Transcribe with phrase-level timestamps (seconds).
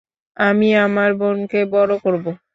[0.37, 2.31] আমি আমার বোনকে বড় করবো।